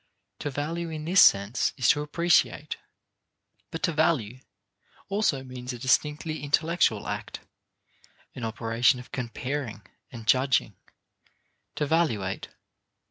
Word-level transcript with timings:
To 0.39 0.49
value 0.49 0.89
in 0.89 1.05
this 1.05 1.21
sense 1.21 1.73
is 1.77 1.87
to 1.89 2.01
appreciate. 2.01 2.77
But 3.69 3.83
to 3.83 3.91
value 3.93 4.39
also 5.09 5.43
means 5.43 5.73
a 5.73 5.77
distinctively 5.77 6.41
intellectual 6.43 7.07
act 7.07 7.41
an 8.33 8.43
operation 8.43 8.99
of 8.99 9.11
comparing 9.11 9.83
and 10.11 10.25
judging 10.25 10.75
to 11.75 11.85
valuate. 11.85 12.47